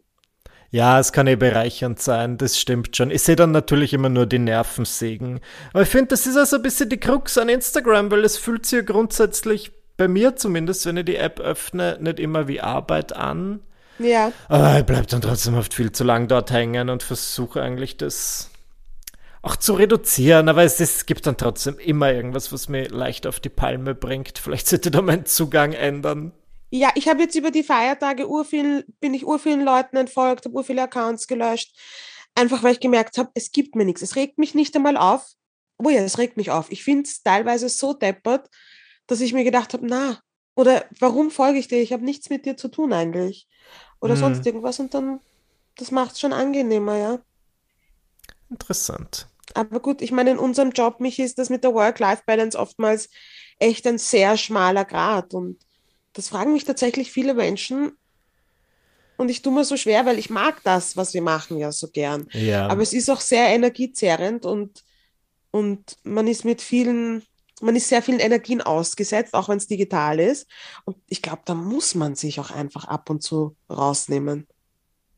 [0.70, 3.10] Ja, es kann eh bereichernd sein, das stimmt schon.
[3.10, 5.40] Ich sehe dann natürlich immer nur die Nervensägen.
[5.72, 8.66] Aber ich finde, das ist also ein bisschen die Krux an Instagram, weil es fühlt
[8.66, 13.14] sich ja grundsätzlich, bei mir zumindest, wenn ich die App öffne, nicht immer wie Arbeit
[13.14, 13.62] an.
[14.00, 14.32] Ja.
[14.48, 18.50] Aber ich bleibe dann trotzdem oft viel zu lang dort hängen und versuche eigentlich das
[19.42, 23.40] auch zu reduzieren, aber es, es gibt dann trotzdem immer irgendwas, was mir leicht auf
[23.40, 24.40] die Palme bringt.
[24.40, 26.34] Vielleicht sollte da mein Zugang ändern.
[26.70, 30.84] Ja, ich habe jetzt über die Feiertage urviel, bin ich urvielen Leuten entfolgt, habe urviele
[30.84, 31.74] Accounts gelöscht.
[32.36, 34.02] Einfach weil ich gemerkt habe, es gibt mir nichts.
[34.02, 35.26] Es regt mich nicht einmal auf.
[35.78, 36.70] Oh ja, es regt mich auf.
[36.70, 38.50] Ich finde es teilweise so deppert,
[39.08, 40.20] dass ich mir gedacht habe, na,
[40.58, 41.80] oder warum folge ich dir?
[41.80, 43.48] Ich habe nichts mit dir zu tun eigentlich.
[44.02, 44.20] Oder hm.
[44.20, 44.80] sonst irgendwas.
[44.80, 45.20] Und dann,
[45.76, 47.20] das macht es schon angenehmer, ja.
[48.50, 49.28] Interessant.
[49.54, 53.10] Aber gut, ich meine, in unserem Job, mich ist das mit der Work-Life-Balance oftmals
[53.60, 55.36] echt ein sehr schmaler Grad.
[55.36, 55.60] Und
[56.14, 57.92] das fragen mich tatsächlich viele Menschen.
[59.16, 61.88] Und ich tue mir so schwer, weil ich mag das, was wir machen, ja so
[61.90, 62.28] gern.
[62.34, 62.68] Ja.
[62.68, 64.84] Aber es ist auch sehr energiezehrend und,
[65.52, 67.22] und man ist mit vielen,
[67.62, 70.48] man ist sehr vielen Energien ausgesetzt, auch wenn es digital ist.
[70.86, 74.48] Und ich glaube, da muss man sich auch einfach ab und zu rausnehmen.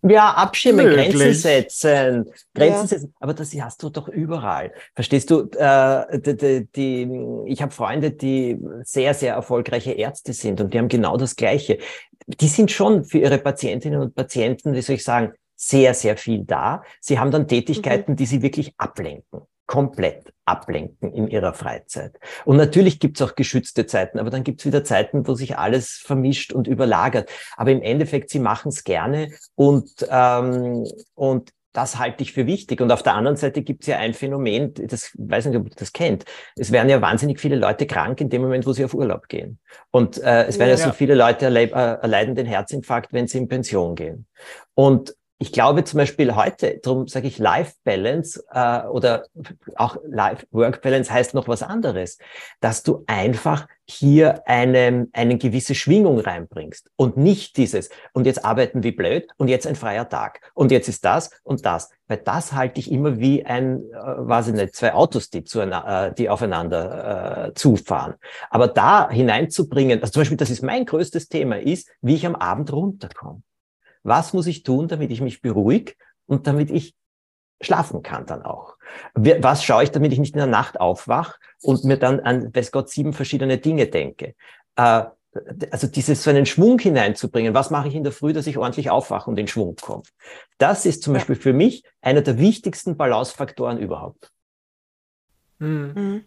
[0.02, 1.12] Ja, abschirmen, Möglich.
[1.13, 2.88] Grenzen setzen, Grenzen ja.
[2.88, 3.13] setzen.
[3.19, 4.71] Aber das hast du doch überall.
[4.95, 5.49] Verstehst du?
[5.58, 7.10] Äh, die, die, die,
[7.47, 11.80] ich habe Freunde, die sehr, sehr erfolgreiche Ärzte sind und die haben genau das Gleiche.
[12.28, 16.45] Die sind schon für ihre Patientinnen und Patienten, wie soll ich sagen, sehr, sehr viel
[16.45, 16.84] da.
[17.02, 18.15] Sie haben dann Tätigkeiten, mhm.
[18.15, 22.19] die sie wirklich ablenken komplett ablenken in ihrer Freizeit.
[22.43, 26.53] Und natürlich gibt's auch geschützte Zeiten, aber dann gibt's wieder Zeiten, wo sich alles vermischt
[26.53, 27.29] und überlagert.
[27.55, 32.82] Aber im Endeffekt, sie machen es gerne und, ähm, und das halte ich für wichtig.
[32.82, 35.93] Und auf der anderen Seite gibt's ja ein Phänomen, das weiß nicht, ob ihr das
[35.93, 36.25] kennt.
[36.55, 39.60] Es werden ja wahnsinnig viele Leute krank in dem Moment, wo sie auf Urlaub gehen.
[39.91, 43.38] Und äh, es werden ja, ja so viele Leute äh, erleiden den Herzinfarkt, wenn sie
[43.38, 44.25] in Pension gehen.
[44.73, 49.25] Und ich glaube zum Beispiel heute, darum sage ich Life Balance äh, oder
[49.78, 52.17] auch Life Work Balance heißt noch was anderes,
[52.60, 58.84] dass du einfach hier eine, eine gewisse Schwingung reinbringst und nicht dieses und jetzt arbeiten
[58.84, 62.52] wie blöd und jetzt ein freier Tag und jetzt ist das und das, weil das
[62.52, 66.28] halte ich immer wie ein, äh, weiß ich nicht, zwei Autos, die, zu, äh, die
[66.28, 68.15] aufeinander äh, zufahren.
[68.49, 72.36] Aber da hineinzubringen, also zum Beispiel, das ist mein größtes Thema, ist, wie ich am
[72.36, 73.41] Abend runterkomme.
[74.10, 75.93] Was muss ich tun, damit ich mich beruhige
[76.26, 76.95] und damit ich
[77.62, 78.76] schlafen kann dann auch?
[79.13, 82.72] Was schaue ich, damit ich nicht in der Nacht aufwach und mir dann an, weiß
[82.72, 84.34] Gott, sieben verschiedene Dinge denke?
[84.76, 85.04] Äh,
[85.69, 87.54] also dieses so einen Schwung hineinzubringen.
[87.54, 90.02] Was mache ich in der Früh, dass ich ordentlich aufwache und in Schwung komme?
[90.58, 91.13] Das ist zum.
[91.13, 94.32] Beispiel für mich einer der wichtigsten Balancefaktoren überhaupt.
[95.60, 96.26] Mhm.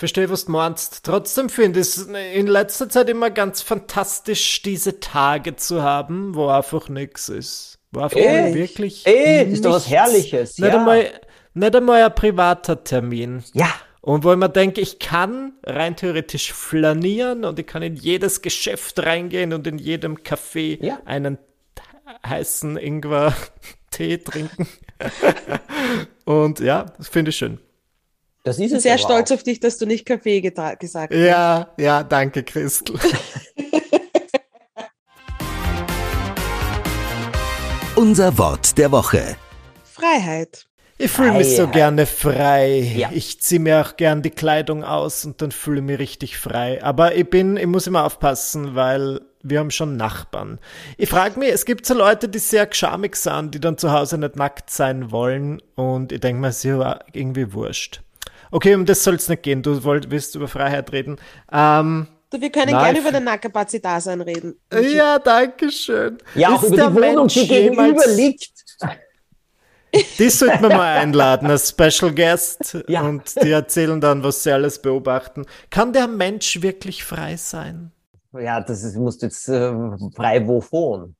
[0.00, 1.04] Verstehe, was du meinst.
[1.04, 6.48] Trotzdem finde ich es in letzter Zeit immer ganz fantastisch, diese Tage zu haben, wo
[6.48, 7.78] einfach nichts ist.
[7.92, 9.06] Wo einfach Ey, wirklich.
[9.06, 10.56] Ey, ist doch was Herrliches.
[10.56, 10.78] Nicht, ja.
[10.78, 11.10] einmal,
[11.52, 13.44] nicht einmal ein privater Termin.
[13.52, 13.68] Ja.
[14.00, 18.40] Und wo ich mir denke, ich kann rein theoretisch flanieren und ich kann in jedes
[18.40, 20.98] Geschäft reingehen und in jedem Café ja.
[21.04, 21.36] einen
[22.26, 24.66] heißen Ingwer-Tee trinken.
[26.24, 27.60] und ja, das finde ich schön.
[28.42, 28.82] Das ist es.
[28.84, 29.36] Sehr stolz auch.
[29.36, 31.12] auf dich, dass du nicht Kaffee gesagt hast.
[31.12, 32.98] Ja, ja, danke, Christel.
[37.96, 39.36] Unser Wort der Woche.
[39.84, 40.66] Freiheit.
[40.96, 42.78] Ich fühle mich so gerne frei.
[42.96, 43.10] Ja.
[43.12, 46.82] Ich ziehe mir auch gern die Kleidung aus und dann fühle ich mich richtig frei.
[46.82, 50.58] Aber ich bin, ich muss immer aufpassen, weil wir haben schon Nachbarn.
[50.96, 54.18] Ich frage mich, es gibt so Leute, die sehr geschamig sind, die dann zu Hause
[54.18, 58.02] nicht nackt sein wollen und ich denke mir, sie war irgendwie wurscht.
[58.50, 59.62] Okay, um das soll es nicht gehen.
[59.62, 61.18] Du wollt, willst über Freiheit reden.
[61.52, 64.54] Ähm, Du, wir können gerne über den Nakapazidasan reden.
[64.72, 66.18] Ja, danke schön.
[66.36, 68.52] Ja, auch Ist über der die Wohnung, Mensch die gegenüber liegt.
[70.20, 73.02] Die sollten wir mal einladen als Special Guest Ja.
[73.02, 75.44] und die erzählen dann, was sie alles beobachten.
[75.70, 77.90] Kann der Mensch wirklich frei sein?
[78.32, 79.72] Ja, das ist, musst du jetzt äh,
[80.14, 81.16] frei wovon?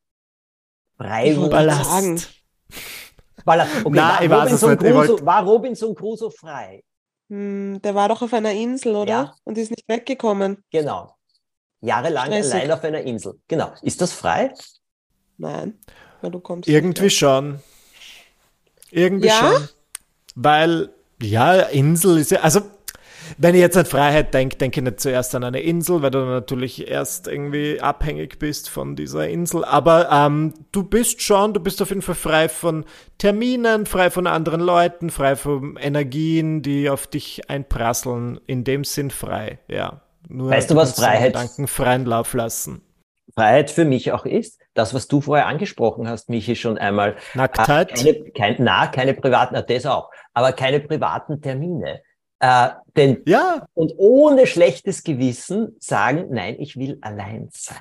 [0.96, 1.50] Frei wovon?
[1.50, 2.28] Ballast.
[3.82, 4.82] Okay, Na, war, ich weiß es Robinson nicht.
[4.84, 6.84] Ich Crusoe, war Robinson Crusoe frei?
[7.30, 9.10] Hm, der war doch auf einer Insel, oder?
[9.12, 9.36] Ja.
[9.44, 10.64] Und ist nicht weggekommen.
[10.70, 11.14] Genau.
[11.80, 12.54] Jahrelang Stressig.
[12.54, 13.40] allein auf einer Insel.
[13.48, 13.72] Genau.
[13.82, 14.52] Ist das frei?
[15.38, 15.78] Nein,
[16.20, 16.68] weil du kommst.
[16.68, 17.60] Irgendwie nicht schon.
[18.90, 19.52] Irgendwie Ja?
[19.52, 19.68] schon.
[20.34, 20.90] Weil,
[21.22, 22.62] ja, Insel ist ja, also,
[23.42, 26.18] wenn ich jetzt an Freiheit denke, denke ich nicht zuerst an eine Insel, weil du
[26.18, 29.64] natürlich erst irgendwie abhängig bist von dieser Insel.
[29.64, 32.84] Aber ähm, du bist schon, du bist auf jeden Fall frei von
[33.16, 38.38] Terminen, frei von anderen Leuten, frei von Energien, die auf dich einprasseln.
[38.46, 40.02] In dem Sinn frei, ja.
[40.28, 42.82] Nur Weißt du, was Freiheit- Gedanken freien Lauf lassen.
[43.34, 47.16] Freiheit für mich auch ist, das, was du vorher angesprochen hast, Michi, schon einmal.
[47.32, 47.92] Nacktheit.
[47.92, 52.02] Äh, Keine, kein, na, keine privaten, na, das auch, aber keine privaten Termine.
[52.40, 57.76] Äh, denn Ja, und ohne schlechtes Gewissen sagen, nein, ich will allein sein.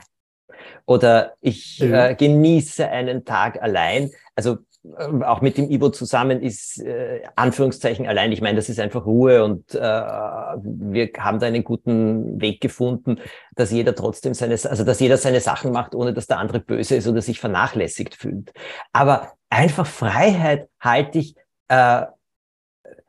[0.85, 2.09] Oder ich Ja.
[2.09, 4.11] äh, genieße einen Tag allein.
[4.35, 4.57] Also
[4.97, 8.31] äh, auch mit dem Ivo zusammen ist äh, Anführungszeichen allein.
[8.31, 13.19] Ich meine, das ist einfach Ruhe und äh, wir haben da einen guten Weg gefunden,
[13.55, 16.95] dass jeder trotzdem seine, also dass jeder seine Sachen macht, ohne dass der andere böse
[16.95, 18.51] ist oder sich vernachlässigt fühlt.
[18.91, 21.35] Aber einfach Freiheit halte ich
[21.69, 22.05] äh,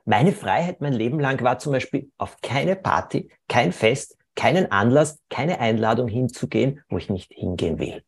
[0.04, 5.18] meine Freiheit mein Leben lang war zum Beispiel auf keine Party, kein Fest, keinen Anlass,
[5.28, 8.02] keine Einladung hinzugehen, wo ich nicht hingehen will.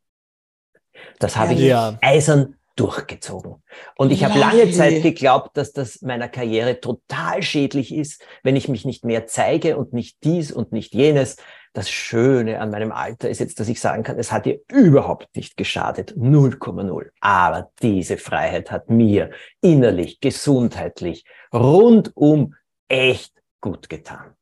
[1.18, 1.98] Das habe ich Ja.
[2.00, 3.62] eisern durchgezogen.
[3.96, 8.68] Und ich habe lange Zeit geglaubt, dass das meiner Karriere total schädlich ist, wenn ich
[8.68, 11.36] mich nicht mehr zeige und nicht dies und nicht jenes.
[11.74, 15.34] Das Schöne an meinem Alter ist jetzt, dass ich sagen kann, es hat dir überhaupt
[15.34, 16.14] nicht geschadet.
[16.16, 17.08] 0,0.
[17.20, 19.30] Aber diese Freiheit hat mir
[19.62, 22.54] innerlich, gesundheitlich, rundum
[22.88, 24.34] echt gut getan.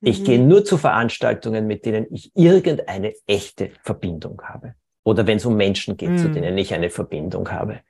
[0.00, 0.24] Ich Mhm.
[0.24, 4.74] gehe nur zu Veranstaltungen, mit denen ich irgendeine echte Verbindung habe.
[5.08, 6.34] Oder wenn es um Menschen geht, zu Mhm.
[6.34, 7.80] denen ich eine Verbindung habe.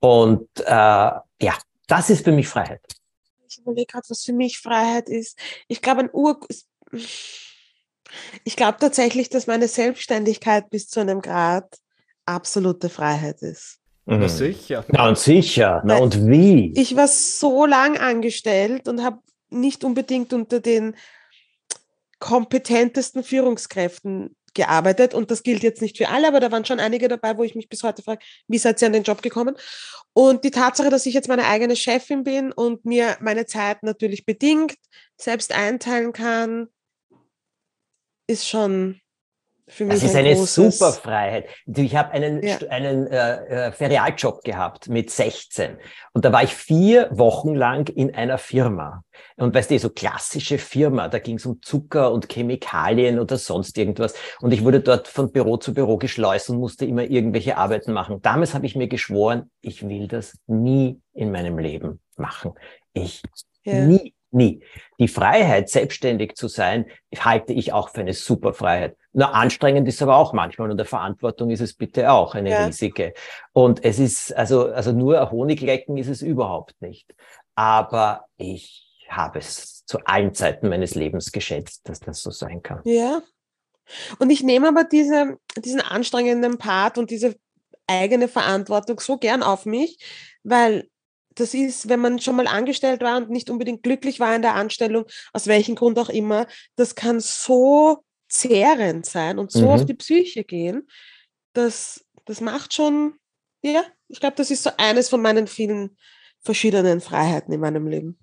[0.00, 0.64] Und äh,
[1.48, 1.54] ja,
[1.86, 2.82] das ist für mich Freiheit.
[3.48, 5.38] Ich überlege gerade, was für mich Freiheit ist.
[5.68, 6.38] Ich glaube, ein Ur.
[8.44, 11.78] Ich glaube tatsächlich, dass meine Selbstständigkeit bis zu einem Grad
[12.26, 13.78] absolute Freiheit ist.
[14.04, 14.28] na Mhm.
[14.28, 14.84] sicher.
[14.88, 15.82] Na und sicher.
[15.86, 16.72] Na und wie?
[16.76, 19.18] Ich war so lang angestellt und habe
[19.50, 20.94] nicht unbedingt unter den
[22.18, 25.14] kompetentesten Führungskräften gearbeitet.
[25.14, 27.54] Und das gilt jetzt nicht für alle, aber da waren schon einige dabei, wo ich
[27.54, 29.56] mich bis heute frage, wie seid ihr an den Job gekommen?
[30.12, 34.26] Und die Tatsache, dass ich jetzt meine eigene Chefin bin und mir meine Zeit natürlich
[34.26, 34.74] bedingt
[35.16, 36.68] selbst einteilen kann,
[38.26, 39.00] ist schon
[39.78, 41.46] Das ist ein eine super Freiheit.
[41.66, 42.58] Ich habe einen, Ja.
[42.68, 45.76] Einen äh, äh, Ferialjob gehabt mit 16
[46.12, 49.04] und da war ich vier Wochen lang in einer Firma.
[49.36, 53.76] Und weißt du, so klassische Firma, da ging es um Zucker und Chemikalien oder sonst
[53.78, 54.14] irgendwas.
[54.40, 58.20] Und ich wurde dort von Büro zu Büro geschleust und musste immer irgendwelche Arbeiten machen.
[58.22, 62.54] Damals habe ich mir geschworen, ich will das nie in meinem Leben machen.
[62.92, 63.22] Ich
[63.62, 63.84] Ja.
[63.84, 64.62] Nie, nie.
[64.98, 68.96] Die Freiheit, selbstständig zu sein, halte ich auch für eine super Freiheit.
[69.18, 72.66] Na, anstrengend ist aber auch manchmal und der Verantwortung ist es bitte auch eine Ja.
[72.66, 73.14] riesige.
[73.52, 77.12] Und es ist, also, also nur Honiglecken ist es überhaupt nicht.
[77.56, 82.80] Aber ich habe es zu allen Zeiten meines Lebens geschätzt, dass das so sein kann.
[82.84, 83.20] Ja.
[84.20, 87.34] Und ich nehme aber diese, diesen anstrengenden Part und diese
[87.88, 89.98] eigene Verantwortung so gern auf mich,
[90.44, 90.88] weil
[91.34, 94.54] das ist, wenn man schon mal angestellt war und nicht unbedingt glücklich war in der
[94.54, 99.70] Anstellung, aus welchem Grund auch immer, das kann so zehrend sein und so Mhm.
[99.70, 100.88] auf die Psyche gehen.
[101.52, 103.14] Das, das macht schon,
[103.62, 105.96] ja, ich glaube, das ist so eines von meinen vielen
[106.40, 108.18] verschiedenen Freiheiten in meinem Leben.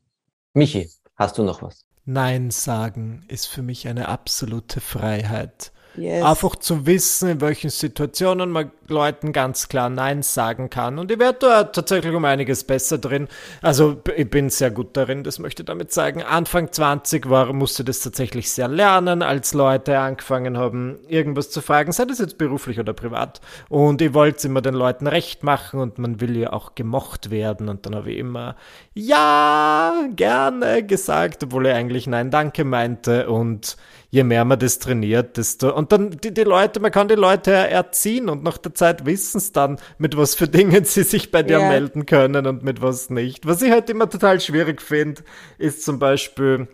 [0.54, 1.86] Michi, hast du noch was?
[2.06, 5.72] Nein sagen ist für mich eine absolute Freiheit.
[5.98, 6.24] Yes.
[6.24, 11.00] Einfach zu wissen, in welchen Situationen man Leuten ganz klar Nein sagen kann.
[11.00, 13.28] Und ich werde da tatsächlich um einiges besser drin.
[13.62, 16.22] Also ich bin sehr gut darin, das möchte ich damit sagen.
[16.22, 21.92] Anfang 20 war, musste das tatsächlich sehr lernen, als Leute angefangen haben, irgendwas zu fragen,
[21.92, 23.42] sei das jetzt beruflich oder privat.
[23.70, 27.70] Und ich wollte immer den Leuten recht machen und man will ja auch gemocht werden.
[27.70, 28.56] Und dann habe ich immer
[28.94, 33.30] Ja, gerne gesagt, obwohl ich eigentlich Nein, danke meinte.
[33.30, 33.78] Und
[34.10, 35.76] je mehr man das trainiert, desto.
[35.76, 39.38] Und dann die, die Leute, man kann die Leute erziehen und nach der Zeit wissen
[39.38, 41.68] es dann, mit was für Dingen sie sich bei dir Ja.
[41.70, 43.46] melden können und mit was nicht.
[43.46, 45.24] Was ich halt immer total schwierig finde,
[45.58, 46.68] ist zum Beispiel,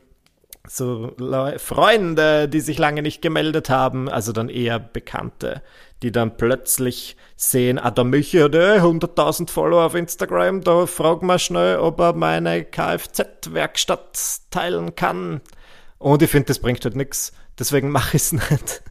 [0.68, 1.12] so
[1.58, 5.62] Freunde, die sich lange nicht gemeldet haben, also dann eher Bekannte,
[6.04, 11.24] die dann plötzlich sehen, ah, der Michi hat eh 100.000 Follower auf Instagram, da frag
[11.24, 14.20] mal schnell, ob er meine Kfz-Werkstatt
[14.52, 15.42] teilen kann.
[16.02, 18.84] Und ich finde, das bringt halt nichts, deswegen mache ich es nicht.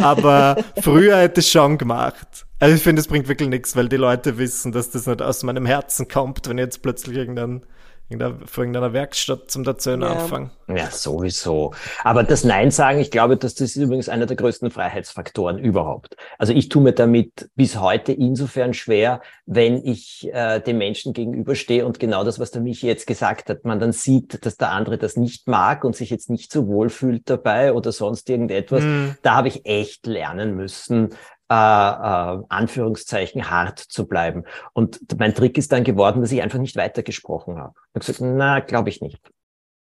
[0.00, 2.46] Aber früher hätte ich schon gemacht.
[2.58, 5.42] Also ich finde, es bringt wirklich nichts, weil die Leute wissen, dass das nicht aus
[5.42, 7.18] meinem Herzen kommt, wenn jetzt plötzlich
[8.08, 9.96] irgendein vor irgendeiner Werkstatt zum Dazu ja.
[9.96, 10.50] anfangen.
[10.68, 11.74] Ja, sowieso.
[12.04, 16.16] Aber das Nein sagen, ich glaube, dass das ist übrigens einer der größten Freiheitsfaktoren überhaupt.
[16.38, 21.86] Also ich tue mir damit bis heute insofern schwer, wenn ich äh, dem Menschen gegenüberstehe
[21.86, 24.98] und genau das, was der Michi jetzt gesagt hat, man dann sieht, dass der andere
[24.98, 28.82] das nicht mag und sich jetzt nicht so wohl fühlt dabei oder sonst irgendetwas.
[28.82, 29.16] Mhm.
[29.22, 31.10] Da habe ich echt lernen müssen,
[31.50, 34.44] äh, äh, Anführungszeichen hart zu bleiben.
[34.74, 37.74] Und mein Trick ist dann geworden, dass ich einfach nicht weitergesprochen habe.
[37.76, 39.20] Ich habe gesagt, na, glaube ich nicht.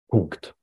[0.09, 0.55] Punkt.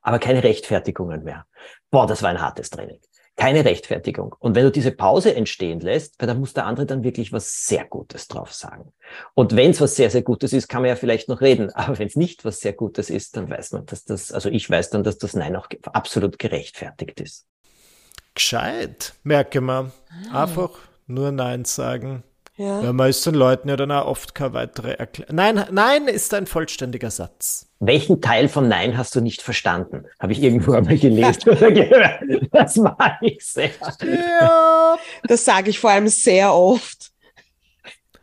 [0.00, 1.46] Aber keine Rechtfertigungen mehr.
[1.90, 2.98] Boah, das war ein hartes Training.
[3.36, 4.34] Keine Rechtfertigung.
[4.38, 7.64] Und wenn du diese Pause entstehen lässt, weil da muss der andere dann wirklich was
[7.64, 8.92] sehr Gutes drauf sagen.
[9.34, 11.70] Und wenn es was sehr, sehr Gutes ist, kann man ja vielleicht noch reden.
[11.74, 14.68] Aber wenn es nicht was sehr Gutes ist, dann weiß man, dass das, also ich
[14.68, 17.46] weiß dann, dass das Nein auch absolut gerechtfertigt ist.
[18.34, 19.92] Gescheit, merke man.
[20.30, 20.44] Ah.
[20.44, 20.70] Einfach
[21.06, 22.22] nur Nein sagen.
[22.56, 22.82] Ja.
[22.82, 25.34] ja, man ist den Leuten ja dann auch oft keine weitere Erklärung.
[25.34, 27.68] Nein, Nein ist ein vollständiger Satz.
[27.80, 30.04] Welchen Teil von Nein hast du nicht verstanden?
[30.20, 32.20] Habe ich irgendwo einmal gelesen oder gehört.
[32.52, 33.70] Das mag ich sehr.
[34.02, 34.98] Ja.
[35.24, 37.10] Das sage ich vor allem sehr oft.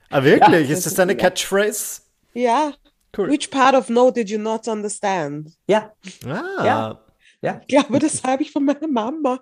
[0.10, 0.70] Ah, wirklich?
[0.70, 2.02] Ja, ist das deine Catchphrase?
[2.34, 2.74] Ja.
[3.18, 3.30] Cool.
[3.30, 5.52] Which part of no did you not understand?
[5.68, 5.92] Ja.
[6.26, 6.66] Ah.
[6.66, 7.00] Ja.
[7.42, 7.62] ja.
[7.62, 9.40] Ich glaube, das habe ich von meiner Mama.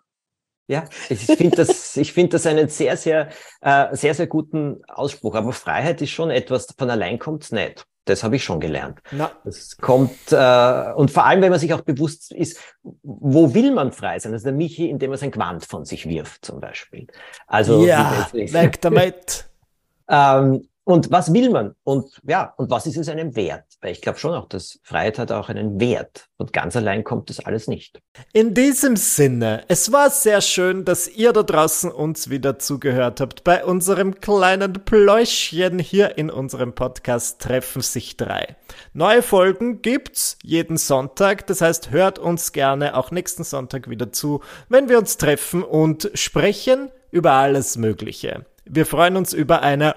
[0.68, 3.30] Ja, ich finde das, ich finde das einen sehr, sehr,
[3.62, 5.36] äh, sehr, sehr guten Ausspruch.
[5.36, 7.86] Aber Freiheit ist schon etwas, von allein kommt's nicht.
[8.04, 9.00] Das habe ich schon gelernt.
[9.12, 9.32] Na.
[9.44, 12.60] Das kommt, äh, und vor allem, wenn man sich auch bewusst ist,
[13.04, 14.34] wo will man frei sein?
[14.34, 17.08] Also der Michi, indem er sein Gewand von sich wirft, zum Beispiel.
[17.48, 19.50] Also, ja, weg damit.
[20.10, 21.76] ähm, und was will man?
[21.84, 23.66] Und ja, und was ist es einem wert?
[23.82, 26.30] Weil ich glaube schon auch, dass Freiheit hat auch einen Wert.
[26.38, 28.00] Und ganz allein kommt das alles nicht.
[28.32, 33.44] In diesem Sinne, es war sehr schön, dass ihr da draußen uns wieder zugehört habt
[33.44, 38.56] bei unserem kleinen Pläuschchen hier in unserem Podcast Treffen sich drei.
[38.94, 41.48] Neue Folgen gibt's jeden Sonntag.
[41.48, 46.10] Das heißt, hört uns gerne auch nächsten Sonntag wieder zu, wenn wir uns treffen und
[46.14, 48.46] sprechen über alles Mögliche.
[48.64, 49.96] Wir freuen uns über eine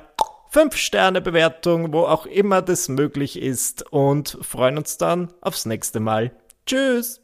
[0.53, 6.33] 5-Sterne-Bewertung, wo auch immer das möglich ist und freuen uns dann aufs nächste Mal.
[6.67, 7.21] Tschüss!